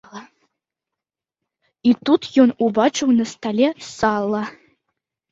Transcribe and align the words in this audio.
І 1.89 1.91
тут 2.09 2.21
ён 2.43 2.49
убачыў 2.67 3.09
на 3.19 3.25
стале 3.33 3.67
сала. 3.99 4.41